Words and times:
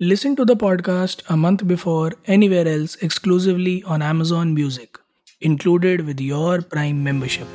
Listen 0.00 0.34
to 0.36 0.44
the 0.44 0.56
podcast 0.56 1.20
a 1.28 1.36
month 1.36 1.60
before 1.68 2.12
anywhere 2.26 2.66
else 2.66 2.96
exclusively 2.96 3.74
on 3.86 4.02
Amazon 4.02 4.52
Music, 4.52 4.98
included 5.40 6.00
with 6.06 6.20
your 6.20 6.62
Prime 6.72 7.02
membership. 7.04 7.46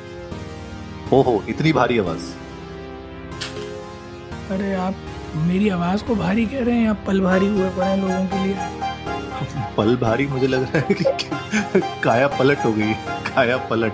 ओहो 1.12 1.44
इतनी 1.48 1.72
भारी 1.72 1.98
आवाज़। 1.98 2.30
अरे 4.52 4.72
आप 4.74 4.94
मेरी 5.36 5.68
आवाज़ 5.68 6.04
को 6.04 6.14
भारी 6.16 6.46
कह 6.46 6.64
रहे 6.64 6.74
हैं 6.74 6.84
या 6.84 6.92
पल 6.92 7.20
भारी 7.20 7.46
हुए 7.46 7.68
पड़े 7.70 7.86
हैं 7.86 7.96
लोगों 7.96 8.26
के 8.26 8.44
लिए। 8.44 9.74
पल 9.76 9.96
भारी 9.96 10.26
मुझे 10.26 10.46
लग 10.46 10.62
रहा 10.62 10.78
है 10.78 10.94
कि 10.94 11.04
काया 12.04 12.28
पलट 12.28 12.64
हो 12.64 12.72
गई 12.72 12.92
काया 13.34 13.56
पलट। 13.56 13.92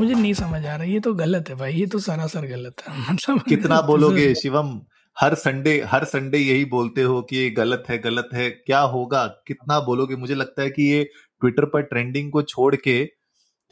मुझे 0.00 0.14
नहीं 0.14 0.34
समझ 0.34 0.66
आ 0.66 0.74
रहा 0.74 0.84
ये 0.84 1.00
तो 1.00 1.14
गलत 1.14 1.48
है 1.48 1.54
भाई 1.54 1.74
ये 1.74 1.86
तो 1.86 1.98
सरासर 1.98 2.46
गलत 2.46 2.82
है। 2.88 3.12
मतलब 3.12 3.42
कितना 3.48 3.80
बोलोगे 3.80 4.34
शिवम? 4.34 4.80
हर 5.16 5.34
संडे 5.34 5.80
हर 5.82 6.04
संडे 6.04 6.38
यही 6.38 6.64
बोलते 6.64 7.02
हो 7.02 7.20
कि 7.22 7.36
ये 7.36 7.50
गलत 7.50 7.84
है 7.88 7.98
गलत 7.98 8.28
है 8.34 8.50
क्या 8.50 8.80
होगा? 8.80 9.26
कितना 9.46 9.80
बोलोगे? 9.80 10.16
मुझे 10.16 10.34
लगता 10.34 10.62
है 10.62 10.70
कि 10.70 10.82
ये 10.82 11.04
ट्विटर 11.40 11.64
पर 11.66 11.82
ट्रेंडिंग 11.82 12.32
को 12.32 12.42
छोड़ 12.42 12.74
के 12.76 13.04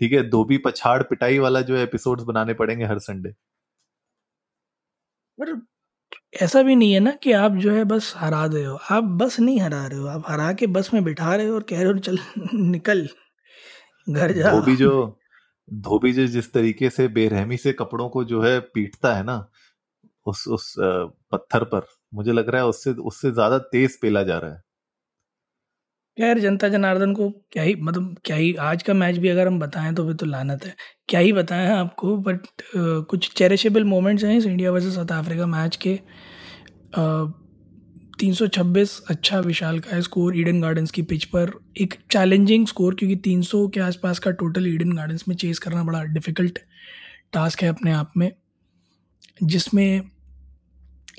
ठीक 0.01 0.13
है 0.13 0.29
धोबी 0.31 0.59
पछाड़ 0.59 1.03
पिटाई 1.03 1.39
वाला 1.39 1.61
जो 1.63 1.77
एपिसोड्स 1.77 2.25
बनाने 2.25 2.55
पड़ेंगे 2.55 2.85
हर 2.87 2.99
संडे। 3.01 3.35
पर 5.39 5.51
ऐसा 6.43 6.63
भी 6.63 6.77
नहीं 6.77 6.93
है 6.93 7.01
ना 7.01 7.11
कि 7.23 7.33
आप 7.33 7.53
जो 7.53 7.73
है 7.73 7.85
बस 7.85 8.13
हरा 8.17 8.45
रहे 8.47 8.65
हो। 8.65 8.77
आप 8.91 9.05
बस 9.05 9.41
नहीं 9.41 9.61
हरा 9.61 9.87
रहे 9.87 9.99
हो 9.99 10.07
आप 10.07 10.25
हरा 10.29 10.53
के 10.53 10.67
बस 10.67 10.91
में 10.95 11.05
बिठा 11.05 11.35
रहे 11.37 11.47
हो 11.47 11.55
और 11.55 11.63
कह 11.63 11.83
रहे 11.83 11.93
हो 11.93 11.99
चल 11.99 12.19
निकल 12.55 13.09
घर 14.09 14.33
जा। 14.33 14.51
धोबी 14.51 14.77
जो 14.77 14.91
धोबी 15.69 16.13
जो 16.13 16.27
जिस 16.27 16.53
तरीके 16.53 16.91
से 16.91 17.09
बेरहमी 17.09 17.57
से 17.57 17.73
कपड़ों 17.73 18.09
को 18.09 18.25
जो 18.25 18.43
है 18.43 18.61
पीटता 18.61 19.15
है 19.15 19.23
ना 19.25 19.50
उस 20.27 20.47
उस 20.49 20.75
पत्थर 20.79 21.65
पर। 21.67 21.87
मुझे 22.15 22.33
लग 22.33 22.49
रहा 22.51 22.63
है 22.63 22.69
उससे 22.69 22.91
उससे 22.93 23.31
ज़्यादा 23.33 23.59
तेज 23.69 23.99
पेला 24.03 24.23
जा 24.25 24.39
रहा 24.39 24.51
है। 24.51 24.63
खैर 26.19 26.39
जनता 26.41 26.69
जनार्दन 26.69 27.13
को 27.15 27.29
क्या 27.53 27.63
ही 27.63 27.75
मतलब 27.77 28.17
क्या 28.25 28.37
ही, 28.37 28.53
आज 28.55 28.83
का 28.83 28.95
मैच 28.95 29.17
भी 29.19 29.29
अगर 29.29 29.47
हम 29.47 29.59
बताएँ 29.61 29.93
तो 29.95 30.05
फिर 30.07 30.15
तो 30.15 30.27
लानत 30.27 30.65
है। 30.67 30.75
क्या 31.09 31.21
ही 31.21 31.33
बताएँ 31.33 31.69
आपको, 31.71 32.17
बट 32.19 32.47
कुछ 33.09 33.33
चेरिशेबल 33.35 33.85
मोमेंट्स 33.87 34.25
हैं 34.25 34.37
इस 34.39 34.47
India 34.47 34.71
versus 34.73 34.95
South 34.95 35.13
Africa 35.15 35.47
match 35.49 35.77
के। 35.87 35.97
तीन 38.19 38.33
सौ 38.35 38.47
छब्बीस 38.49 39.01
अच्छा 39.11 39.39
विशाल 39.41 39.79
का 39.81 39.95
है 39.95 40.01
स्कोर 40.03 40.37
ईडन 40.39 40.61
गार्डन्स 40.61 40.91
की 40.91 41.03
पिच 41.05 41.25
पर। 41.27 41.53
एक 41.81 41.95
चैलेंजिंग 42.13 42.67
स्कोर 42.67 42.95
क्योंकि 42.95 43.17
तीन 43.25 43.43
सौ 43.43 43.67
के 43.69 43.81
आसपास 43.81 44.19
का 44.19 44.31
टोटल 44.33 44.67
ईडन 44.67 44.93
गार्डन्स 44.93 45.29
में 45.29 45.35
चेस 45.37 45.59
करना 45.59 45.85
बड़ा 45.85 46.03
डिफ़िकल्ट 46.05 46.59
टास्क 47.33 47.63
है 47.63 47.69
अपने 47.69 47.93
आप 47.93 48.13
में। 48.17 48.31
जिसमें 49.43 50.11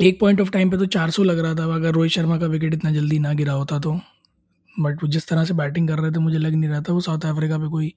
एक 0.02 0.20
पॉइंट 0.20 0.42
ऑफ़ 0.42 0.52
टाइम 0.52 0.70
पे 0.70 0.78
तो 0.78 0.86
400 0.86 1.20
लग 1.20 1.40
रहा 1.40 1.56
था 1.56 1.74
अगर 1.76 1.92
रोहित 1.92 2.12
शर्मा 2.12 2.38
का 2.38 2.46
विकेट 2.46 2.74
इतना 2.74 2.92
जल्दी 2.92 3.20
ना 3.20 3.34
गिरा 3.34 3.54
होता 3.54 3.80
तो। 3.80 4.00
बट 4.80 5.04
वो 5.04 5.10
जिस 5.10 5.28
तरह 5.28 5.46
से 5.46 5.54
बैटिंग 5.54 5.88
कर 5.88 6.00
रहे 6.00 6.12
थे 6.12 6.20
मुझे 6.20 6.38
लग 6.38 6.54
नहीं 6.54 6.70
रहा 6.70 6.82
था 6.82 6.94
वो 6.94 7.00
साउथ 7.00 7.26
अफ्रीका 7.26 7.58
पे 7.58 7.70
कोई 7.70 7.94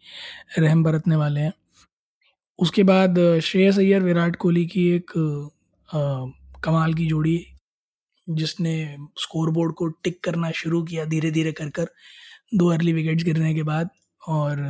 रहम 0.58 0.82
बरतने 0.82 1.16
वाले 1.16 1.40
हैं। 1.40 1.52
उसके 2.58 2.82
बाद 2.82 3.40
श्रेयस 3.40 3.78
अय्यर 3.78 4.02
विराट 4.02 4.36
कोहली 4.36 4.66
की 4.66 4.88
एक 4.88 5.10
आ, 5.94 6.26
कमाल 6.60 6.94
की 6.94 7.06
जोड़ी 7.06 7.46
जिसने 8.30 8.96
स्कोर 9.18 9.50
बोर्ड 9.50 9.74
को 9.74 9.86
टिक 9.86 10.24
करना 10.24 10.50
शुरू 10.50 10.82
किया 10.82 11.04
धीरे 11.04 11.30
धीरे 11.30 11.52
कर 11.52 11.70
कर 11.70 11.86
दो 12.54 12.68
अर्ली 12.68 12.92
विकेट्स 12.92 13.24
गिरने 13.24 13.54
के 13.54 13.62
बाद 13.62 13.88
और 14.28 14.60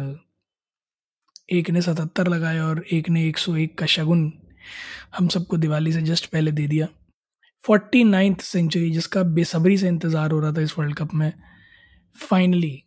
एक 1.52 1.70
ने 1.70 1.82
सतहत्तर 1.82 2.28
लगाए 2.28 2.58
और 2.58 2.84
एक 2.92 3.08
ने 3.08 3.28
एक 3.28 3.38
सौ 3.38 3.56
एक 3.56 3.78
का 3.78 3.86
शगुन 3.86 4.32
हम 5.16 5.28
सबको 5.28 5.56
दिवाली 5.56 5.92
से 5.92 6.02
जस्ट 6.02 6.26
पहले 6.26 6.52
दे 6.52 6.66
दिया। 6.66 6.88
फोर्टी 7.64 8.02
नाइन्थ 8.04 8.40
सेंचुरी 8.42 8.90
जिसका 8.90 9.22
बेसब्री 9.34 9.76
से 9.78 9.88
इंतज़ार 9.88 10.30
हो 10.30 10.40
रहा 10.40 10.52
था 10.52 10.60
इस 10.60 10.78
वर्ल्ड 10.78 10.96
कप 10.96 11.14
में 11.14 11.32
फाइनली 12.14 12.80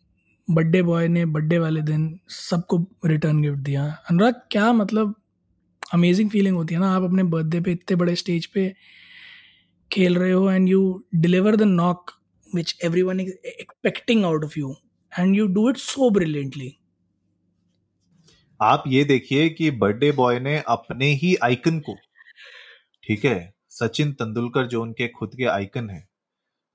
बर्थडे 0.48 0.82
बॉय 0.82 1.08
ने 1.08 1.24
बर्थडे 1.26 1.58
वाले 1.58 1.80
दिन 1.82 2.18
सबको 2.30 2.76
रिटर्न 3.06 3.40
गिफ्ट 3.42 3.58
दिया। 3.58 3.84
अनुराग, 4.10 4.34
क्या 4.52 4.72
मतलब 4.72 5.14
अमेजिंग 5.94 6.30
फीलिंग 6.30 6.56
होती 6.56 6.74
है 6.74 6.80
ना, 6.80 6.90
आप 6.90 7.02
अपने 7.02 7.22
बर्थडे 7.24 7.60
पे 7.60 7.72
इतने 7.72 7.96
बड़े 7.96 8.14
स्टेज 8.16 8.46
पे 8.46 8.72
खेल 9.90 10.18
रहे 10.18 10.32
हो 10.32 10.50
and 10.50 10.68
you 10.68 10.80
deliver 11.14 11.56
the 11.56 11.62
knock 11.62 12.10
which 12.48 12.74
everyone 13.02 13.20
is 13.20 13.32
expecting 13.46 14.24
out 14.24 14.44
of 14.44 14.58
you 14.58 14.74
and 15.12 15.36
you 15.36 15.46
do 15.48 15.68
it 15.70 15.76
so 15.76 16.10
brilliantly 16.10 16.74
आप 18.60 18.84
ये 18.86 19.04
देखिए 19.04 19.48
कि 19.48 19.70
बर्थडे 19.70 20.12
बॉय 20.12 20.40
ने 20.40 20.62
अपने 20.68 21.06
ही 21.06 21.36
आइकन 21.36 21.78
को 21.80 21.94
ठीक 23.04 23.24
है 23.24 23.54
सचिन 23.70 24.12
तेंदुलकर 24.12 24.66
जो 24.66 24.82
उनके 24.82 25.08
खुद 25.08 25.34
के 25.36 25.44
आइकन 25.44 25.90
है 25.90 26.08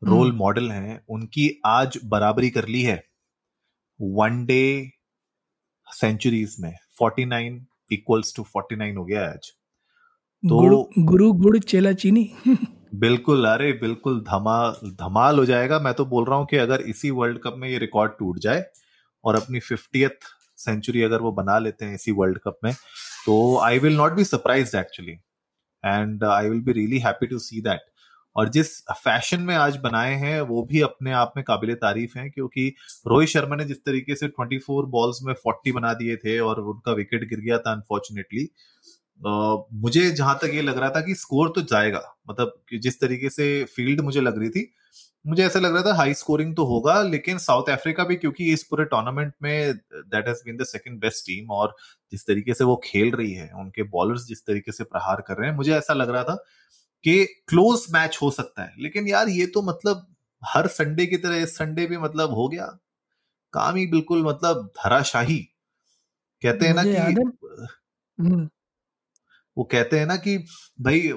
रोल 0.04 0.32
मॉडल 0.32 0.72
हैं 0.72 1.06
उनकी 1.10 1.62
आज 1.66 2.00
बराबरी 2.06 2.50
कर 2.50 2.68
ली 2.68 2.82
है। 2.82 3.04
वन 4.02 4.46
डे 4.46 4.92
सेंचुरीज 5.88 6.56
में 6.60 6.74
49 7.02 7.60
इक्वल्स 7.92 8.34
टू 8.36 8.46
49 8.58 8.98
हो 8.98 9.06
गया 9.06 9.26
आज। 9.26 9.52
तो 10.44 10.90
गुरु 11.00 11.34
गुड़ 11.34 11.58
चेला 11.58 11.92
चीनी। 11.94 12.32
बिल्कुल 12.96 13.46
अरे 13.46 13.72
बिल्कुल 13.72 14.20
धमाल 14.22 14.90
धमाल 14.92 15.40
हो 15.40 15.46
जाएगा। 15.46 15.80
मैं 15.80 15.94
तो 15.94 16.06
बोल 16.06 16.26
रहा 16.26 16.36
हूँ 16.36 16.46
कि 16.46 16.58
अगर 16.58 16.82
इसी 16.82 17.12
वर्ल्ड 17.12 17.40
कप 17.44 17.54
में 17.58 17.70
ये 17.70 17.78
रिकॉर्ड 17.78 18.12
टूट 18.20 18.40
जाए 18.40 18.66
और 19.24 19.36
अपनी 19.36 19.60
फिफ्टियथ 19.60 20.28
सेंचुरी 20.66 21.02
अगर 21.02 21.22
वो 21.22 21.32
बना 21.32 21.58
लेते 21.60 21.86
हैं 21.86 21.96
इसी 21.96 22.12
वर्ल्ड 22.12 22.38
कप 22.38 22.60
में 22.64 22.74
तो 23.26 23.58
I 23.60 23.80
will 23.80 23.96
not 23.98 24.14
be 24.14 24.24
surprise 24.24 24.78
actually 24.78 25.12
and 25.84 26.24
I 26.24 26.50
will 26.50 26.62
be 26.62 26.72
really 26.72 27.00
happy 27.00 27.28
to 27.28 27.40
see 27.40 27.62
that 27.62 27.92
और 28.36 28.50
जिस 28.50 28.70
फ़ैशन 28.94 29.42
में 29.42 29.54
आज 29.56 29.76
बनाए 29.78 30.14
हैं, 30.16 30.40
वो 30.42 30.62
भी 30.64 30.80
अपने 30.82 31.12
आप 31.12 31.34
में 31.38 31.44
काबिल 31.46 31.74
तारीफ़ 31.76 32.18
हैं, 32.20 32.30
क्योंकि 32.32 32.68
रोहित 33.08 33.30
शर्मा 33.30 33.56
ने 33.56 33.66
जिस 33.66 33.78
तरीके 33.78 34.16
से 34.16 34.28
24 34.30 34.86
बॉल्स 34.92 35.20
में 35.24 35.34
40 35.34 35.72
बना 35.72 35.94
दिए 35.94 36.16
थे 36.18 36.40
और 36.40 36.60
उनका 36.62 36.92
विकेट 36.92 37.28
गिर 37.30 37.40
गया 37.40 37.58
था 37.58 37.72
अनफॉर्चुनेटली 37.72 38.48
मुझे 39.82 40.10
जहाँ 40.12 40.38
तक 40.42 40.52
ये 40.54 40.62
लग 40.62 40.78
रहा 40.78 40.90
था 40.90 41.02
कि 41.02 41.16
स्कोर 41.16 41.52
तो 41.56 41.62
जाएगा। 41.62 42.02
मतलब 42.30 42.80
जिस 42.82 43.00
तरीके 43.02 43.30
से 43.30 43.64
फ़ील्ड 43.76 44.02
मुझे 44.02 44.22
लग 44.22 44.40
रही 44.40 44.50
थी 44.50 44.72
मुझे 45.26 45.46
ऐसा 45.46 45.60
लग 45.60 45.74
रहा 45.76 45.84
था 45.84 45.94
हाई 45.96 46.14
स्कोरिंग 46.14 46.56
तो 46.56 46.64
होगा 46.66 47.02
लेकिन 47.04 47.38
साउथ 47.38 47.70
अफ्रीका 47.70 48.04
भी 48.04 48.16
क्योंकि 48.16 48.52
इस 48.54 48.64
पूरे 48.64 48.86
टूर्नामेंट 48.86 49.34
में 49.44 49.74
that 49.94 50.28
has 50.28 50.42
been 50.46 50.58
the 50.58 50.64
second 50.64 51.00
best 51.00 51.26
team 51.26 51.52
और 51.52 51.76
जिस 52.12 52.26
तरीके 52.28 52.54
से 52.54 52.64
वो 52.64 52.76
खेल 52.86 53.12
रही 53.12 53.34
है 53.34 53.50
उनके 53.60 53.84
बॉलर्स 53.84 54.26
जिस 54.26 54.46
तरीके 54.46 54.72
से 54.72 54.84
प्रहार 54.84 55.22
कर 55.22 55.38
रहे 55.38 55.50
हैं 55.50 55.56
मुझे 55.56 55.74
ऐसा 55.76 55.94
लग 55.94 56.10
रहा 56.10 56.24
था 56.24 56.36
कि 57.04 57.26
क्लोज 57.48 57.86
मैच 57.92 58.20
हो 58.22 58.32
सकता 58.32 58.64
है। 58.64 58.74
लेकिन 58.80 59.08
यार 59.08 59.30
ये 59.30 59.48
तो 59.48 59.62
मतलब 59.62 60.08
हर 60.44 60.68
संडे 60.68 61.06
की 61.06 61.18
तरह 61.18 61.38
इस 61.38 61.58
संडे 61.58 61.86
भी 61.88 61.98
मतलब 61.98 62.34
हो 62.34 62.48
गया। 62.50 62.66
काम 63.54 63.76
ही 63.76 63.88
बिल्कुल 63.88 64.24
मतलब 64.26 64.72
धराशाही। 64.78 65.40
कहते 66.42 66.68
हैं 66.68 66.76
ना 66.76 66.84
कि। 66.84 67.16
वो 69.58 69.64
कहते 69.64 70.00
हैं 70.00 70.06
ना 70.06 70.16
कि 70.18 70.38
भाई, 70.82 71.10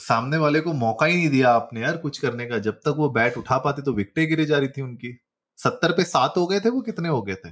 सामने 0.00 0.36
वाले 0.38 0.60
को 0.60 0.72
मौका 0.74 1.06
ही 1.06 1.16
नहीं 1.16 1.28
दिया 1.30 1.50
आपने 1.52 1.80
यार 1.80 1.96
कुछ 1.98 2.18
करने 2.18 2.46
का। 2.46 2.58
जब 2.60 2.78
तक 2.86 2.94
वो 2.98 3.08
बैट 3.10 3.36
उठा 3.38 3.58
पाते 3.58 3.82
तो 3.82 3.92
विकटें 3.94 4.26
गिरे 4.28 4.44
जा 4.46 4.58
रही 4.58 4.68
थी 4.68 4.82
उनकी। 4.82 5.16
सत्तर 5.58 5.92
पे 5.92 6.04
सात 6.04 6.34
हो 6.36 6.46
गए 6.46 6.60
थे 6.60 6.70
वो, 6.70 6.80
कितने 6.82 7.08
हो 7.08 7.22
गए 7.22 7.34
थे? 7.36 7.50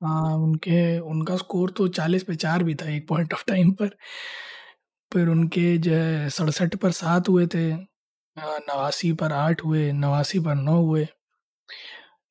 हाँ 0.00 0.34
उनके, 0.36 0.98
उनका 1.00 1.36
स्कोर 1.36 1.70
तो 1.76 1.86
चालीस 1.90 2.22
पे 2.24 2.34
चार 2.36 2.62
भी 2.64 2.74
था 2.74 2.88
एक 2.90 3.08
पॉइंट 3.08 3.32
ऑफ़ 3.34 3.44
टाइम 3.48 3.72
पर। 3.72 3.88
फिर 5.12 5.28
उनके 5.28 5.76
जो 5.78 5.92
है, 5.92 6.28
सड़सठ 6.30 6.76
पर 6.76 6.90
सात 6.92 7.28
हुए 7.28 7.46
थे 7.54 7.70
नवासी 8.36 9.12
पर 9.12 9.32
आठ 9.34 9.64
हुए, 9.64 9.90
नवासी 9.92 10.40
पर 10.40 10.54
नौ 10.56 10.80
हुए। 10.82 11.06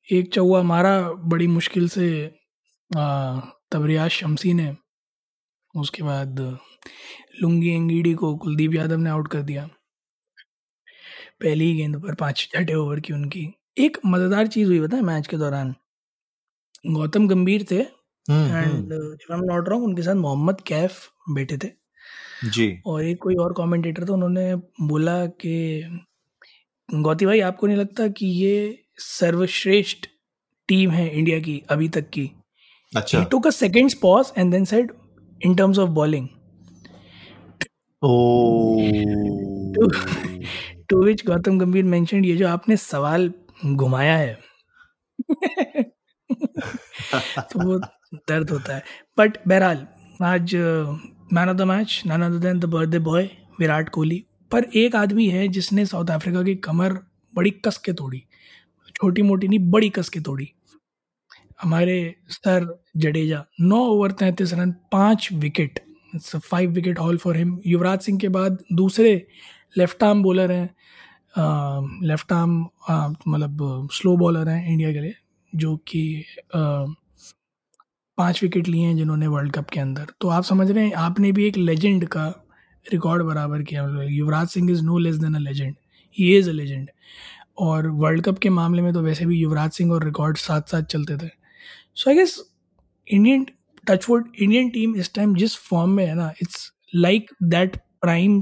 एक 0.08 0.32
चौवा 0.34 0.62
मारा, 0.62 1.00
बड़ी 1.12 1.46
मुश्किल 1.48 1.88
से 1.88 2.08
तबरियाज 2.90 4.10
शमसी 4.10 4.54
ने। 4.54 4.74
उसके 5.74 6.02
बाद 6.02 6.40
लुंगी 7.42 7.70
एंगीडी 7.70 8.14
को 8.14 8.34
कुलदीप 8.36 8.74
यादव 8.74 8.98
ने 8.98 9.10
आउट 9.10 9.28
कर 9.28 9.42
दिया। 9.42 9.68
पहली 11.40 11.64
ही 11.64 11.76
गेंद 11.76 11.96
पर 12.02 12.14
पाँच 12.14 12.48
छठे 12.52 12.74
ओवर 12.74 13.00
की 13.00 13.12
उनकी। 13.12 13.46
एक 13.78 13.98
मज़ेदार 14.06 14.46
चीज़ 14.46 14.68
हुई 14.68 14.80
बताए 14.80 15.00
मैच 15.00 15.26
के 15.26 15.36
दौरान। 15.36 15.74
गौतम 16.86 17.28
गंभीर 17.28 17.64
थे 17.70 17.78
एंड 17.78 18.92
नॉट 19.32 19.68
रॉन्ग 19.68 19.84
उनके 19.84 20.02
साथ 20.02 20.14
मोहम्मद 20.16 20.60
कैफ 20.66 21.00
बैठे 21.30 21.58
थे। 21.58 21.70
जी। 22.46 22.82
और 22.86 23.04
एक 23.04 23.18
कोई 23.22 23.34
और 23.36 23.52
कमेंटेटर 23.52 24.04
था 24.04 24.12
उन्होंने 24.12 24.54
बोला 24.82 25.24
कि 25.26 26.00
गौती 26.88 27.26
भाई 27.26 27.40
आपको 27.40 27.66
नहीं 27.66 27.76
लगता 27.76 28.06
कि 28.10 28.26
ये 28.26 28.78
सर्वश्रेष्ठ 28.98 30.06
टीम 30.68 30.90
है 30.90 31.08
इंडिया 31.10 31.38
की 31.40 31.62
अभी 31.70 31.88
तक 31.88 32.08
की? 32.10 32.30
अच्छा। 32.92 33.22
Took 33.24 33.46
a 33.46 33.50
seconds 33.50 33.94
pause 34.02 34.32
and 34.38 34.52
then 34.52 34.64
said 34.64 34.92
in 35.44 35.54
terms 35.54 35.78
of 35.78 35.90
bowling 35.90 36.28
to 40.88 41.02
which 41.04 41.24
Gautam 41.26 41.58
Gambhir 41.58 41.84
mention 41.84 42.24
ये 42.24 42.36
जो 42.36 42.48
आपने 42.48 42.76
सवाल 42.76 43.32
घुमाया 43.66 44.16
है 44.16 44.38
तो 47.42 47.60
वो 47.64 47.78
दर्द 48.28 48.50
होता 48.50 48.74
है. 48.74 48.82
बट 49.18 49.38
बहरहाल 49.48 49.86
आज 50.22 50.54
man 51.32 51.48
of 51.48 51.56
the 51.56 51.62
match 51.62 52.02
none 52.06 52.22
other 52.22 52.38
than 52.38 52.58
the 52.60 52.64
birthday 52.64 52.98
boy 52.98 53.28
Virat 53.60 53.88
Kohli. 53.88 54.24
पर 54.50 54.64
एक 54.76 54.96
आदमी 54.96 55.28
है 55.28 55.46
जिसने 55.48 55.84
साउथ 55.86 56.10
अफ्रीका 56.10 56.42
की 56.42 56.54
कमर 56.64 56.92
बड़ी 57.34 57.50
कस 57.66 57.78
के 57.78 57.92
तोड़ी 57.92 58.22
छोटी 58.96 59.22
मोटी 59.22 59.48
नहीं 59.48 59.58
बड़ी 59.70 59.90
कस 59.90 60.08
के 60.08 60.20
तोड़ी। 60.20 60.48
हमारे 61.60 62.14
सर 62.30 62.66
जडेजा, 62.96 63.44
नौ 63.60 63.78
ओवर 63.86 64.12
तैंतीस 64.12 64.52
रन, 64.54 64.70
पाँच 64.92 65.28
wicket. 65.34 65.78
Five 66.26 66.70
wicket 66.72 66.98
all 66.98 67.16
for 67.18 67.36
him 67.36 67.58
Yuvraj 67.66 68.00
Singh 68.00 68.18
के 68.18 68.28
बाद 68.30 68.58
दूसरे 68.74 69.14
लेफ़्ट 69.76 70.02
आर्म 70.04 70.22
बॉलर 70.22 70.52
हैं 70.52 70.68
लेफ़्ट 72.04 72.32
आर्म 72.32 72.58
मतलब 73.28 73.88
स्लो 73.92 74.16
बॉलर 74.16 74.48
हैं 74.48 74.72
इंडिया 74.72 74.92
के 74.92 75.00
लिए, 75.00 75.14
जो 75.52 75.76
कि 75.88 76.24
पाँच 78.18 78.42
विकेट 78.42 78.68
लिए 78.68 78.86
हैं 78.86 78.96
जिन्होंने 78.96 79.26
वर्ल्ड 79.26 79.52
कप 79.52 79.68
के 79.70 79.80
अंदर। 79.80 80.06
तो 80.20 80.28
आप 80.28 80.44
समझ 80.44 80.70
रहे 80.70 80.84
हैं, 80.84 80.92
आपने 80.94 81.32
भी 81.32 81.46
एक 81.46 81.56
लेजेंड 81.56 82.06
का 82.08 82.26
रिकॉर्ड 82.86 83.22
बराबर 83.22 83.62
किया। 83.62 83.84
Yuvraj 84.02 84.48
Singh 84.48 84.70
is 84.72 84.82
no 84.84 84.98
less 84.98 85.16
than 85.16 85.34
a 85.34 85.38
legend 85.40 85.74
he 86.16 86.36
is 86.38 86.50
a 86.50 86.52
legend 86.52 86.88
और 87.58 87.86
वर्ल्ड 87.86 88.24
कप 88.24 88.38
के 88.38 88.50
मामले 88.50 88.82
में 88.82 88.92
तो 88.92 89.02
वैसे 89.02 89.26
भी 89.26 89.38
युवराज 89.38 89.70
सिंह 89.72 89.92
और 89.92 90.04
रिकॉर्ड 90.04 90.36
साथ 90.38 90.70
साथ 90.70 90.82
चलते 90.84 91.16
थे। 91.16 91.28
So 92.00 92.10
I 92.10 92.16
guess 92.16 92.44
Indian 93.08 93.46
touchwood 93.88 94.32
Indian 94.40 94.70
team 94.70 94.96
इस 94.96 95.14
टाइम 95.14 95.34
जिस 95.34 95.56
फॉर्म 95.56 95.90
में 95.90 96.06
है 96.06 96.14
ना 96.14 96.32
it's 96.42 96.72
like 96.94 97.30
that 97.42 97.76
prime 97.76 98.40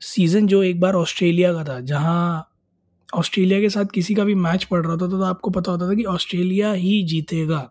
season 0.00 0.46
जो 0.46 0.62
एक 0.62 0.80
बार 0.80 0.94
ऑस्ट्रेलिया 0.94 1.52
का 1.52 1.64
था 1.64 1.80
जहाँ 1.80 2.52
ऑस्ट्रेलिया 3.14 3.60
के 3.60 3.68
साथ 3.68 3.84
किसी 3.84 4.14
का 4.14 4.24
भी 4.24 4.34
मैच 4.34 4.64
पड़ 4.64 4.86
रहा 4.86 4.92
था 4.92 4.98
तो, 4.98 5.08
तो 5.08 5.22
आपको 5.22 5.50
पता 5.50 5.72
होता 5.72 5.90
था 5.90 5.94
कि 5.94 6.04
ऑस्ट्रेलिया 6.04 6.72
ही 6.72 7.02
जीतेगा 7.02 7.70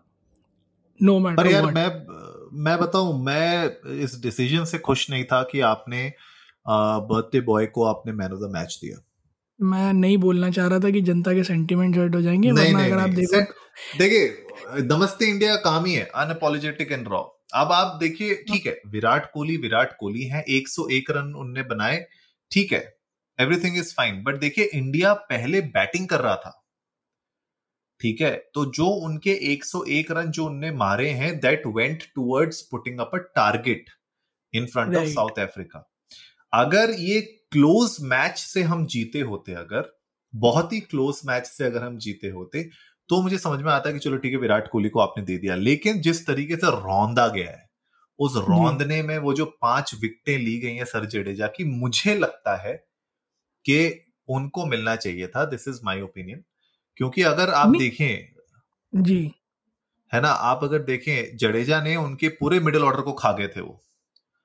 नो 1.02 1.18
मैटर 1.18 1.46
यार 1.46 1.66
मैं 1.66 2.06
मैं 2.52 2.78
बताऊँ 2.78 3.24
मैं 3.24 3.76
इस 3.98 4.20
डिसीज़न 4.22 4.64
से 4.64 4.78
खुश 4.78 5.10
नहीं 5.10 5.24
था 5.24 5.42
कि 5.42 5.60
आपने 5.60 6.12
बर्थडे 6.68 7.40
बॉय 7.40 7.66
को 7.66 7.84
आपने 7.84 8.12
मैन 8.12 8.32
ऑफ़ 8.32 8.40
द 8.40 8.50
मैच 8.52 8.78
दिया। 8.82 9.07
मैं 9.60 9.92
नहीं 9.92 10.16
बोलना 10.18 10.50
चाह 10.50 10.66
रहा 10.66 10.78
था 10.78 10.90
कि 10.90 11.00
जनता 11.00 11.32
के 11.34 11.44
सेंटीमेंट 11.44 11.96
हर्ट 11.96 12.14
हो 12.14 12.20
जाएँगे 12.22 12.50
नहीं, 12.50 12.74
नहीं, 12.74 12.86
अगर 12.86 12.98
आप 12.98 13.10
देखो 13.10 13.40
देखिए 13.98 14.82
नमस्ते 14.84 15.26
इंडिया 15.26 15.56
काम 15.56 15.84
ही 15.84 15.94
है। 15.94 16.04
अनअपोलोजेटिक 16.14 16.92
एंड 16.92 17.08
रॉ 17.08 17.22
अब 17.54 17.72
आप 17.72 17.96
देखिए 18.00 18.34
ठीक 18.48 18.66
है 18.66 18.76
विराट 18.86 19.30
कोहली 19.32 19.56
विराट 19.56 19.96
कोहली 20.00 20.24
हैं। 20.24 20.44
101 20.50 21.10
रन 21.10 21.32
उनने 21.34 21.62
बनाए। 21.62 22.04
ठीक 22.50 22.72
है 22.72 22.80
एवरीथिंग 23.38 23.76
इज़ 23.78 23.94
फाइन 23.94 24.22
बट 24.22 24.38
देखिए 24.40 24.64
इंडिया 24.74 25.12
पहले 25.30 25.60
बैटिंग 25.76 26.08
कर 26.08 26.20
रहा 26.20 26.34
था। 26.36 26.54
ठीक 28.00 28.20
है 28.20 28.30
तो 28.54 28.64
जो 28.72 28.86
उनके 29.06 29.34
101 29.52 30.10
रन 30.10 30.30
जो 30.30 30.44
उनने 30.44 30.70
मारे 30.74 31.08
हैं 31.10 31.38
that 31.40 31.62
went 31.76 32.02
towards 32.14 32.60
putting 32.70 33.00
up 33.00 33.10
a 33.14 33.18
target 33.36 33.90
in 34.54 34.66
front 34.66 34.96
of 34.96 35.08
South 35.08 35.38
Africa 35.40 35.88
अगर 36.52 36.90
ये 36.98 37.20
क्लोज 37.52 37.96
मैच 38.00 38.38
से 38.38 38.62
हम 38.62 38.86
जीते 38.86 39.20
होते 39.20 39.52
अगर 39.52 39.98
बहुत 40.34 40.72
ही 40.72 40.80
क्लोज 40.80 41.20
मैच 41.26 41.46
से 41.46 41.64
अगर 41.64 41.82
हम 41.82 41.98
जीते 41.98 42.28
होते 42.28 42.62
तो 43.08 43.22
मुझे 43.22 43.38
समझ 43.38 43.60
में 43.60 43.72
आता 43.72 43.88
है 43.88 43.92
कि 43.92 44.00
चलो 44.00 44.16
ठीक 44.16 44.32
है 44.32 44.38
विराट 44.38 44.68
कोहली 44.70 44.88
को 44.88 45.00
आपने 45.00 45.24
दे 45.24 45.38
दिया। 45.38 45.54
लेकिन 45.54 46.00
जिस 46.00 46.26
तरीके 46.26 46.56
से 46.56 46.70
रौंदा 46.70 47.28
गया 47.28 47.50
है 47.50 47.68
उस 48.18 48.32
रौंदने 48.36 49.02
में 49.02 49.18
वो 49.18 49.34
जो 49.34 49.44
पाँच 49.62 49.94
विकटें 49.94 50.38
ली 50.38 50.58
गई 50.58 50.74
हैं 50.74 50.84
सर 50.84 51.06
जडेजा 51.06 51.46
की 51.46 51.64
मुझे 51.64 52.14
लगता 52.14 52.56
है 52.56 52.74
कि 53.64 54.06
उनको 54.28 54.66
मिलना 54.66 54.96
चाहिए 54.96 55.26
था 55.26 55.44
दिस 55.44 55.68
इज़ 55.68 55.80
माई 55.84 56.00
ओपिनियन 56.00 56.44
क्योंकि 56.96 57.22
अगर 57.22 57.50
आप 57.50 57.76
देखें 57.78 58.38
जी। 58.92 59.32
है 60.12 60.20
ना 60.20 60.28
आप 60.28 60.64
अगर 60.64 60.78
देखें 60.78 61.36
जडेजा 61.36 61.82
ने 61.82 61.96
उनके 61.96 62.28
पूरे 62.28 62.60
मिडिल 62.60 62.82
ऑर्डर 62.82 63.00
को 63.00 63.12
खा 63.12 63.32
गए 63.32 63.48
थे 63.48 63.60
वो। 63.60 63.80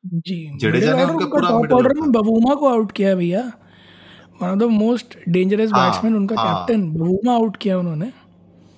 जी 0.03 0.57
जडेजा 0.59 0.95
ने 0.95 1.03
उनका 1.03 1.25
पूरा 1.25 1.49
मिडिल 1.57 1.75
ऑर्डर 1.75 1.99
में 1.99 2.11
बबूमा 2.11 2.55
को 2.55 2.67
आउट 2.69 2.91
किया 2.91 3.13
भैया। 3.15 3.41
One 4.41 4.49
of 4.49 4.57
the 4.59 4.63
most 4.71 5.17
dangerous 5.29 5.71
batsman 5.71 6.15
उनका 6.15 6.35
कैप्टन 6.35 6.81
हाँ। 6.81 6.93
बबूमा 6.93 7.33
आउट 7.33 7.57
किया 7.57 7.77
उन्होंने। 7.79 8.11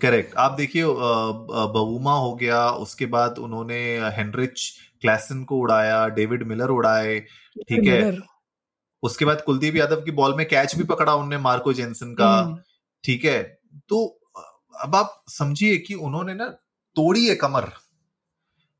करेक्ट 0.01 0.35
आप 0.37 0.51
देखिए 0.51 0.83
बबूमा 0.85 2.13
हो 2.13 2.33
गया 2.35 2.69
उसके 2.79 3.05
बाद 3.07 3.37
उन्होंने 3.39 3.79
हेनरिच 4.17 4.69
क्लैसन 5.01 5.43
को 5.43 5.57
उड़ाया 5.57 6.07
डेविड 6.09 6.43
मिलर 6.47 6.69
उड़ाए 6.69 7.19
ठीक 7.19 7.87
है। 7.87 8.17
उसके 9.03 9.25
बाद 9.25 9.41
कुलदीप 9.41 9.75
यादव 9.75 10.01
की 10.01 10.11
बॉल 10.11 10.35
में 10.37 10.45
कैच 10.47 10.75
भी 10.75 10.83
पकड़ा 10.83 11.13
उन्होंने 11.13 11.37
मार्को 11.37 11.73
जेनसन 11.73 12.13
का 12.13 12.29
हम्म। 12.29 12.57
ठीक 13.03 13.25
है। 13.25 13.41
तो 13.89 14.05
अब 14.83 14.95
आप 14.95 15.23
समझिए 15.29 15.77
कि 15.77 15.93
उन्होंने 15.93 16.33
ना 16.33 16.47
तोड़ी 16.95 17.25
है 17.25 17.35
कमर 17.35 17.69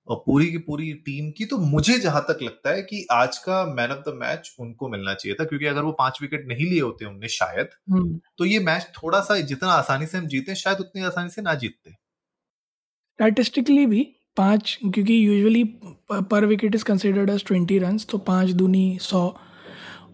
और 0.08 0.22
पूरी 0.26 0.50
की 0.52 0.58
पूरी 0.58 0.92
टीम 1.06 1.30
की 1.32 1.46
तो 1.46 1.58
मुझे 1.58 1.98
जहाँ 2.00 2.22
तक 2.22 2.40
लगता 2.44 2.70
है 2.70 2.82
कि 2.82 3.06
आज 3.12 3.38
का 3.38 3.64
मैन 3.66 3.92
ऑफ़ 3.92 4.00
द 4.02 4.14
मैच 4.16 4.56
उनको 4.60 4.90
मिलना 4.90 5.14
चाहिए 5.14 5.36
था 5.40 5.44
क्योंकि 5.44 5.66
अगर 5.66 5.82
वो 5.82 5.92
पाँच 6.00 6.20
विकेट 6.22 6.48
नहीं 6.48 6.66
लिए 6.66 6.82
होते 6.82 7.06
उनने 7.06 7.28
शायद 7.28 7.70
हम्म। 7.92 8.20
तो 8.38 8.46
ये 8.46 8.60
मैच 8.62 8.88
थोड़ा 8.94 9.20
सा 9.20 9.40
जितना 9.44 9.72
आसानी 9.74 10.06
से 10.06 10.18
हम 10.18 10.28
जीते 10.28 10.56
शायद 10.56 10.80
उतनी 10.80 11.04
आसानी 11.04 11.30
से 11.30 11.42
ना 11.42 11.54
जीतते। 11.56 11.92
स्टैटिस्टिकली 11.92 13.86
भी 13.86 14.04
पाँच 14.38 14.78
क्योंकि 14.84 15.26
यूजुअली 15.28 15.64
पर 16.12 16.46
wicket 16.46 16.76
is 16.76 16.84
considered 16.84 17.30
as 17.30 17.46
twenty 17.46 17.78
run 17.80 17.98
तो 18.10 18.18
पाँच 18.18 18.50
दूनी 18.52 18.98
सौ 19.02 19.28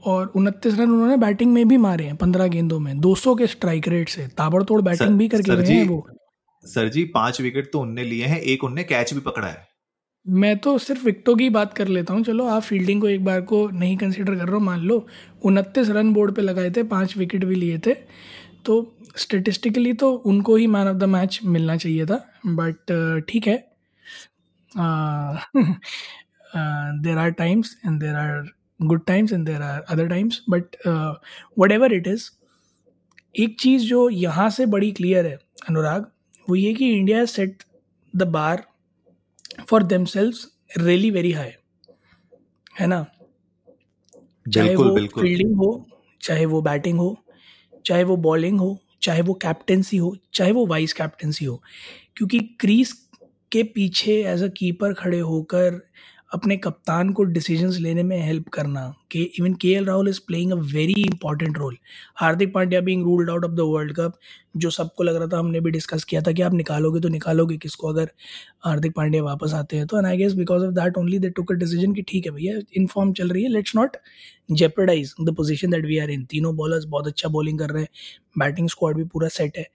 और 0.04 0.28
उनतीस 0.36 0.74
रन 0.74 0.92
उन्होंने 0.92 1.18
बैटिंग 1.18 1.54
में 1.54 1.68
भी 1.68 1.78
मारे 1.78 2.06
हैं 2.06 2.16
पंद्रह 2.16 2.48
गेंदों 2.48 2.80
में। 2.80 3.00
दो 3.00 3.14
सौ 3.16 3.36
के 3.36 3.48
स्ट्राइक 3.48 3.88
रेट 3.88 4.10
से 4.10 4.28
ताबड़तोड़ 4.28 4.82
बैटिंग 4.82 5.10
सर, 5.10 5.16
भी 5.16 5.28
करके 5.28 5.56
गए 5.56 5.74
हैं 5.74 5.88
वो। 5.88 6.06
सर 6.64 6.90
जी 6.90 7.04
पाँच 7.14 7.42
विकेट 7.42 7.72
तो 7.74 7.80
उनने 7.80 8.04
लिए 8.04 8.26
हैं 8.26 8.40
एक 8.40 8.64
उनने 8.64 8.84
कैच 8.84 9.14
भी 9.14 9.20
पकड़ा 9.20 9.48
है। 9.48 9.71
मैं 10.26 10.58
तो 10.60 10.78
सिर्फ़ 10.78 11.04
विकटों 11.06 11.36
की 11.36 11.50
बात 11.50 11.74
कर 11.74 11.88
लेता 11.88 12.14
हूँ। 12.14 12.24
चलो, 12.24 12.46
आप 12.48 12.62
फील्डिंग 12.62 13.02
को 13.02 13.08
एक 13.10 13.24
बार 13.26 13.42
को 13.42 13.68
नहीं 13.70 13.96
कंसिडर 13.98 14.36
कर 14.36 14.46
रहे 14.46 14.54
हो, 14.54 14.60
मान 14.60 14.80
लो। 14.80 15.06
उनतीस 15.46 15.90
रन 15.90 16.14
बोर्ड 16.14 16.36
पे 16.36 16.42
लगाए 16.42 16.72
थे, 16.72 16.84
पाँच 16.86 17.16
विकेट 17.18 17.46
भी 17.46 17.56
लिए 17.56 17.78
थे। 17.88 17.94
तो 18.66 18.96
स्टेटिस्टिकली 19.18 19.94
तो 19.94 20.12
उनको 20.14 20.56
ही 20.56 20.68
मैन 20.68 20.88
ऑफ़ 20.88 20.98
द 20.98 21.04
मैच 21.06 21.40
मिलना 21.46 21.76
चाहिए 21.78 22.06
था। 22.06 22.24
बट 22.48 23.24
ठीक 23.30 23.48
है। 23.48 23.58
There 27.02 27.18
are 27.18 27.30
times 27.32 27.76
and 27.86 28.00
there 28.00 28.16
are 28.16 28.50
good 28.80 29.06
times 29.06 29.34
and 29.34 29.46
there 29.46 29.62
are 29.62 29.82
other 29.90 30.08
times 30.08 30.42
but 30.50 30.76
whatever 31.72 31.94
it 31.94 32.08
is 32.08 32.30
एक 33.36 33.56
चीज़ 33.60 33.84
जो 33.86 34.10
यहाँ 34.10 34.50
से 34.50 34.66
बड़ी 34.66 34.92
क्लियर 34.92 35.26
है, 35.26 35.38
अनुराग, 35.70 36.06
वो 36.50 36.56
ये 36.56 36.74
कि 36.74 36.90
India 36.92 37.26
set 37.28 37.64
the 38.14 38.24
bar 38.30 38.64
for 39.68 39.84
themselves 40.06 40.48
really 40.78 41.12
very 41.12 41.32
high 41.32 41.52
है 42.80 42.88
ना? 42.88 43.06
चाहे 44.54 44.76
वो 44.76 45.08
फील्डिंग 45.08 45.56
हो 45.56 45.86
चाहे 46.22 46.46
वो 46.46 46.62
बैटिंग 46.62 47.00
हो 47.00 47.18
चाहे 47.86 48.04
वो 48.04 48.18
बॉलिंग 48.18 48.60
हो 48.60 48.80
चाहे 49.02 49.22
वो 49.22 49.34
कैप्टेंसी 49.34 49.98
हो 49.98 50.18
चाहे 50.34 50.52
वो 50.52 50.66
वाइस 50.66 50.94
कैप्टेंसी 50.94 51.46
हो। 51.46 51.62
क्योंकि 52.18 52.40
क्रीज 52.40 52.92
के 53.52 53.64
पीछे 53.64 54.24
एज 54.24 54.44
अ 54.44 54.48
कीपर 54.48 54.94
खड़े 54.94 55.20
होकर 55.20 55.82
अपने 56.34 56.58
कप्तान 56.58 57.14
को 57.14 57.24
डिसीजंस 57.24 57.78
लेने 57.78 58.04
में 58.04 58.22
हेल्प 58.22 58.48
करना 58.48 58.94
even 59.20 59.54
K 59.62 59.72
L 59.74 59.86
Rahul 59.86 60.10
is 60.10 60.20
playing 60.28 60.52
a 60.52 60.56
very 60.74 61.02
important 61.02 61.58
role 61.58 61.78
Hardik 62.18 62.54
Pandya 62.54 62.82
being 62.82 63.04
ruled 63.04 63.30
out 63.30 63.46
of 63.46 63.52
the 63.52 63.60
world 63.74 63.94
cup 63.96 64.20
जो 64.58 64.70
सबको 64.70 65.04
लग 65.04 65.16
रहा 65.16 65.28
था, 65.28 65.40
हमने 65.40 65.60
भी 65.60 65.72
डिस्कस 65.72 66.04
किया 66.04 66.22
था 66.22 66.32
कि 66.32 66.42
आप 66.42 66.54
निकालोगे 66.54 67.00
तो 67.00 67.10
निकालोगे 67.10 67.58
किसको 67.58 67.88
अगर 67.88 68.10
हार्दिक 68.66 68.94
पांड्या 68.96 69.24
वापस 69.24 69.54
आते 69.54 69.78
हैं। 69.78 69.86
तो 69.88 69.98
and 69.98 70.06
I 70.08 70.18
guess 70.18 70.34
because 70.34 70.64
of 70.66 70.74
that 70.74 70.98
only 70.98 71.20
they 71.20 71.30
took 71.30 71.52
a 71.52 71.56
decision 71.56 71.94
कि 71.94 72.02
ठीक 72.08 72.26
है 72.26 72.32
भैया 72.32 72.60
इन 72.78 72.88
फॉर्म 72.88 73.14
चल 73.14 73.30
रही 73.30 73.44
है 73.44 73.50
let's 73.50 73.76
not 73.76 73.98
jeopardise 74.52 75.14
the 75.22 75.34
position 75.36 75.72
that 75.72 75.86
we 75.86 75.98
are 76.00 76.10
in 76.12 76.26
तीनों 76.32 76.56
बॉलर्स 76.56 76.86
बहुत 76.86 77.08
अच्छा 77.08 77.30
बॉलिंग 77.30 77.60
कर 77.60 77.70
रहे 77.70 77.84
हैं 77.84 77.90
बैटिंग 78.40 78.70
स्क्वाड 78.70 78.98
भी 78.98 79.04
पूरा 79.04 79.28
सेट 79.30 79.58
है। 79.58 79.68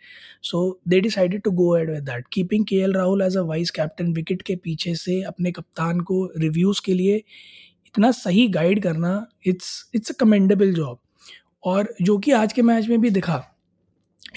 So 0.43 0.81
they 0.89 1.01
decided 1.01 1.43
to 1.43 1.51
go 1.53 1.77
ahead 1.77 1.91
with 1.91 2.03
that 2.05 2.27
keeping 2.33 2.65
K 2.65 2.87
L 2.93 3.23
Rahul 3.23 3.37
as 3.37 3.43
a 3.45 3.71
captain 3.71 4.13
wicket 4.13 4.43
के 4.43 4.57
पीछे 4.65 4.95
से 4.97 5.21
अपने 5.25 5.53
कप्तान 5.53 6.01
को 6.01 6.25
रिव्यूज़ 6.37 6.81
के 6.87 6.95
लिए 6.95 7.23
इतना 7.97 8.11
सही 8.11 8.47
गाइड 8.49 8.83
करना 8.83 9.11
it's 9.47 9.69
it's 9.95 10.11
a 10.11 10.15
commendable 10.21 10.73
job 10.75 10.99
और 11.65 11.95
जो 12.03 12.17
कि 12.19 12.33
आज 12.33 12.53
के 12.53 12.63
मैच 12.63 12.89
में 12.89 13.01
भी 13.01 13.11
दिखा। 13.11 13.37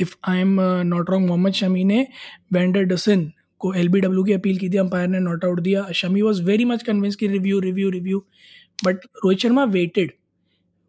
If 0.01 0.13
I 0.27 0.39
am 0.39 0.55
not 0.85 1.09
wrong 1.09 1.27
Mohammed 1.27 1.53
Shami 1.53 1.83
ने 1.83 2.05
वेंडर 2.53 2.83
डसन 2.83 3.31
को 3.61 3.73
एल 3.73 3.89
की 3.93 4.33
अपील 4.33 4.57
की 4.57 4.69
थी 4.69 4.77
अंपायर 4.77 5.07
ने 5.07 5.19
नॉट 5.19 5.45
आउट 5.45 5.59
दिया। 5.59 5.85
Shami 5.91 6.21
was 6.21 6.41
very 6.43 6.65
much 6.65 6.83
convince 6.83 7.15
की 7.15 7.27
review 7.27 7.59
review 7.59 7.89
review 7.89 8.23
but 8.85 9.05
Rohit 9.23 9.39
Sharma 9.39 9.63
waited 9.65 10.11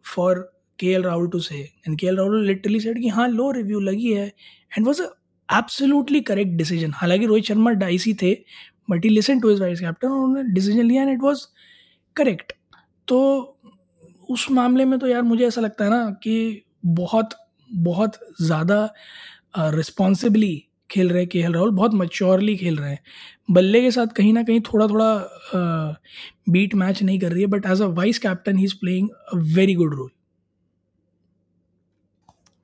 for 0.05 0.39
K 0.79 0.91
L 0.91 1.03
Rahul 1.03 1.27
to 1.29 1.39
say 1.39 1.59
and 1.87 1.99
K 1.99 2.07
L 2.07 2.17
Rahul 2.17 2.45
literally 2.47 2.79
said 2.79 3.01
कि 3.01 3.07
हाँ 3.09 3.27
लो 3.27 3.49
रिव्यू 3.51 3.79
लगी 3.79 4.13
है। 4.13 4.25
And 4.77 4.85
was 4.87 5.01
absolutely 5.49 6.21
correct 6.31 6.57
decision 6.57 6.93
हालाँकि 6.95 7.25
Rohit 7.25 7.45
Sharma 7.45 7.71
dicey 7.83 8.13
थे 8.21 8.33
but 8.89 9.05
he 9.05 9.09
listen 9.09 9.39
to 9.39 9.51
his 9.51 9.61
vice 9.61 9.79
captain 9.79 10.07
उन्होंने 10.07 10.53
decision 10.53 10.85
लिया 10.85 11.03
and 11.03 11.13
it 11.13 11.21
was 11.21 11.45
correct 12.15 12.53
तो 13.07 13.19
उस 14.29 14.47
मामले 14.51 14.85
में 14.85 14.97
तो 14.99 15.07
यार 15.07 15.21
मुझे 15.23 15.47
ऐसा 15.47 15.61
लगता 15.61 15.83
है 15.85 15.89
ना 15.89 16.09
कि 16.23 16.63
बहुत 16.85 17.29
बहुत 17.69 18.19
ज़्यादा 18.41 18.89
रिस्पॉन्सिबली 19.75 20.55
खेल 20.89 21.09
रहे 21.09 21.25
के 21.25 21.39
एल 21.39 21.53
राहुल, 21.53 21.71
बहुत 21.71 21.93
मच्योरली 21.95 22.55
खेल 22.57 22.77
रहे 22.77 22.89
हैं। 22.91 22.99
बल्ले 23.51 23.81
के 23.81 23.91
साथ 23.91 24.07
कहीं 24.17 24.33
ना 24.33 24.43
कहीं 24.43 24.61
थोड़ा 24.63 24.87
थोड़ा 24.87 25.11
बीट 26.49 26.75
मैच 26.75 27.03
नहीं 27.03 27.19
कर 27.19 27.31
रही 27.31 27.41
है 27.41 27.47
but 27.47 27.65
as 27.65 27.81
a 27.81 27.85
vice 27.99 28.19
captain 28.19 28.57
he 28.57 28.63
is 28.65 28.75
playing 28.81 29.09
a 29.09 29.37
very 29.55 29.75
good 29.75 29.95
role 29.95 30.09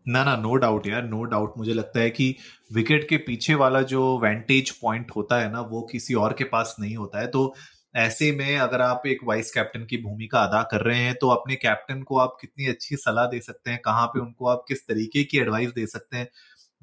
ना 0.06 0.24
ना 0.24 0.36
नो 0.38 0.56
डाउट 0.56 0.88
यार 0.88 1.04
नो 1.04 1.24
डाउट 1.24 1.54
मुझे 1.58 1.74
लगता 1.74 2.00
है 2.00 2.10
कि 2.10 2.36
विकेट 2.74 3.08
के 3.10 3.18
पीछे 3.18 3.56
वाला 3.56 3.82
जो 3.84 4.04
वेंटेज 4.20 4.70
पॉइंट 4.72 5.12
होता 5.16 5.40
है 5.42 5.52
ना, 5.52 5.62
वो 5.62 5.82
किसी 5.92 6.14
और 6.16 6.34
के 6.34 6.44
पास 6.46 6.76
नहीं 6.80 6.96
होता 6.96 7.20
है। 7.20 7.28
तो 7.28 7.54
ऐसे 7.98 8.32
में 8.32 8.58
अगर 8.58 8.82
आप 8.82 9.04
एक 9.08 9.20
वाइस 9.24 9.52
कैप्टन 9.52 9.86
की 9.86 9.98
भूमिका 9.98 10.40
अदा 10.44 10.62
कर 10.64 10.82
रहे 10.82 11.00
हैं 11.00 11.16
तो 11.16 11.30
अपने 11.30 11.56
कैप्टन 11.56 12.04
को 12.04 12.18
आप 12.20 12.38
कितनी 12.42 12.68
अच्छी 12.68 12.96
सलाह 12.98 13.26
दे 13.28 13.40
सकते 13.40 13.72
हैं? 13.72 13.80
कहाँ 13.86 14.08
पे 14.08 14.20
उनको 14.20 14.48
आप 14.48 14.66
किस 14.68 14.88
तरीके 14.88 15.24
की 15.24 15.40
एडवाइस 15.40 15.70
दे 15.70 15.88
सकते 15.88 16.18
हैं? 16.18 16.30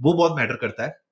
वो 0.01 0.13
बहुत 0.15 0.37
मैटर 0.37 0.57
करता 0.57 0.85
है। 0.85 1.04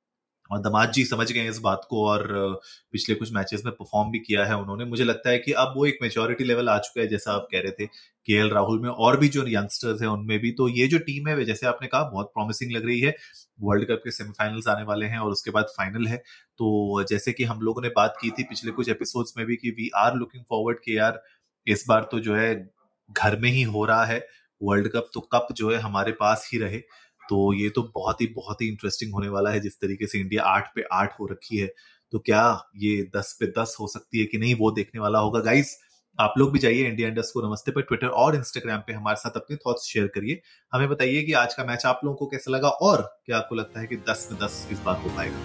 और 0.52 0.58
दमाद 0.58 0.92
जी 0.92 1.04
समझ 1.04 1.32
गए 1.32 1.48
इस 1.48 1.58
बात 1.58 1.86
को 1.90 2.06
और 2.08 2.60
पिछले 2.92 3.14
कुछ 3.14 3.32
मैचेस 3.32 3.62
में 3.64 3.72
परफॉर्म 3.74 4.10
भी 4.10 4.18
किया 4.18 4.44
है 4.44 4.56
उन्होंने। 4.56 4.84
मुझे 4.84 5.04
लगता 5.04 5.30
है 5.30 5.38
कि 5.38 5.52
अब 5.52 5.72
वो 5.76 5.86
एक 5.86 5.98
मेच्योरिटी 6.02 6.44
लेवल 6.44 6.68
आ 6.68 6.78
चुका 6.78 7.00
है, 7.00 7.08
जैसा 7.08 7.32
आप 7.32 7.48
कह 7.52 7.58
रहे 7.58 7.72
थे, 7.72 7.86
के 7.86 8.48
राहुल 8.48 8.80
में 8.80 8.88
और 8.90 9.16
भी 9.16 9.28
जो 9.28 9.44
यंगस्टर्स 9.48 10.02
हैं 10.02 10.08
उनमें 10.08 10.38
भी। 10.38 10.50
तो 10.50 10.68
ये 10.68 10.86
जो 10.86 10.98
टीम 10.98 11.28
है, 11.28 11.44
जैसे 11.44 11.66
आपने 11.66 11.88
कहा, 11.88 12.02
बहुत 12.02 12.26
प्रॉमिसिंग 12.26 12.72
लग 12.72 12.86
रही 12.86 13.00
है। 13.00 13.14
वर्ल्ड 13.62 13.88
कप 13.88 14.00
के 14.04 14.10
सेमीफाइनल्स 14.10 14.68
आने 14.68 14.82
वाले 14.82 15.06
हैं 15.06 15.18
और 15.18 15.30
उसके 15.30 15.50
बाद 15.50 15.64
फाइनल 15.64 16.06
है। 16.06 16.16
तो 16.58 17.02
जैसे 17.10 17.32
कि 17.32 17.44
हम 17.44 17.60
लोगों 17.60 17.82
ने 17.82 17.88
बात 17.88 18.14
की 18.20 18.30
थी 18.30 18.42
पिछले 18.42 18.70
कुछ 18.70 18.88
एपिसोड्स 18.88 19.34
में 19.36 19.46
भी 19.46 19.56
कि 19.56 19.70
वी 19.70 19.90
आर 19.96 20.14
लुकिंग 20.14 20.44
फॉरवर्ड 20.50 20.78
के 20.78 20.92
यार, 20.92 21.22
इस 21.66 21.84
बार 21.88 22.08
तो 22.12 22.20
जो 22.20 22.36
है, 22.36 22.70
घर 23.12 23.38
में 23.38 23.50
ही 23.50 23.62
हो 23.62 23.84
रहा 23.84 24.04
है। 24.04 24.26
वर्ल्ड 24.62 24.88
कप 24.88 25.10
तो 25.14 25.20
कप 25.20 25.48
जो 25.52 25.70
है, 25.70 25.78
हमारे 25.78 26.12
पास 26.12 26.50
ही 26.52 26.58
रहे। 26.58 26.82
तो 27.28 27.52
ये 27.54 27.68
तो 27.68 27.82
बहुत 27.94 28.20
ही 28.20 28.26
बहुत 28.26 28.62
ही 28.62 28.68
इंटरेस्टिंग 28.68 29.12
होने 29.12 29.28
वाला 29.28 29.50
है, 29.50 29.60
जिस 29.60 29.80
तरीके 29.80 30.06
से 30.06 30.18
इंडिया 30.18 30.42
आठ 30.44 30.74
पे 30.74 30.84
आठ 30.92 31.18
हो 31.20 31.26
रखी 31.26 31.56
है। 31.56 31.66
तो 32.12 32.18
क्या 32.18 32.42
ये 32.76 33.02
दस 33.16 33.36
पे 33.40 33.46
दस 33.58 33.76
हो 33.80 33.86
सकती 33.86 34.18
है 34.18 34.24
कि 34.26 34.38
नहीं, 34.38 34.54
वो 34.54 34.70
देखने 34.70 35.00
वाला 35.00 35.18
होगा। 35.18 35.40
गाइस 35.40 35.76
आप 36.18 36.34
लोग 36.38 36.52
भी 36.52 36.58
जाइए 36.58 36.86
इंडिया 36.86 37.08
इंडस्ट 37.08 37.34
को 37.34 37.40
नमस्ते 37.42 37.72
पर 37.72 37.82
ट्विटर 37.82 38.06
और 38.06 38.34
इंस्टाग्राम 38.36 38.80
पे 38.86 38.92
हमारे 38.92 39.16
साथ 39.16 39.36
अपने 39.36 39.56
थॉट्स 39.56 39.84
शेयर 39.84 40.06
करिए। 40.06 40.40
हमें 40.72 40.88
बताइए 40.88 41.22
कि 41.22 41.32
आज 41.32 41.54
का 41.54 41.64
मैच 41.64 41.86
आप 41.86 42.00
लोगों 42.04 42.16
को 42.16 42.26
कैसा 42.26 42.50
लगा 42.50 42.68
और 42.68 43.02
क्या 43.26 43.36
आपको 43.36 43.54
लगता 43.54 43.80
है 43.80 43.86
कि 43.86 43.96
दस 44.10 44.28
में 44.32 44.40
दस 44.40 44.66
इस 44.72 44.80
बार 44.80 44.96
हो 44.96 45.16
पाएगा? 45.16 45.38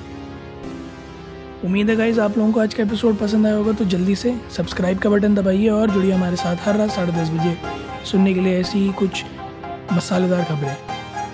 उम्मीद 1.66 1.90
है 1.90 1.96
गाइज़ 1.96 2.20
आप 2.20 2.38
लोगों 2.38 2.52
को 2.54 2.60
आज 2.60 2.74
का 2.74 2.84
एपिसोड 2.84 3.18
पसंद 3.18 3.46
आया 3.46 3.56
होगा 3.56 3.72
तो 3.72 3.86
जल्दी 3.86 4.16
से 4.16 4.36
सब्सक्राइब 4.58 5.00
का 5.00 5.10
बटन 5.10 5.36
दबाइए 5.36 5.70
और 5.70 5.90
जुड़िए 5.90 6.12
हमारे 6.12 6.36
साथ 6.36 6.56
हर 6.60 6.78
रात 6.78 6.92
साढ़े 6.92 7.14
दस 7.14 7.30
बजे। 7.30 8.06
सुनने 8.06 8.34
के 8.34 8.40
लिए 8.40 8.60
ऐसी 8.60 8.80
ही 8.80 8.92
कुछ 8.94 9.24
मसालेदार 9.94 10.44
खबरें। 10.44 10.97